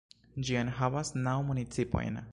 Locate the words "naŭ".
1.29-1.37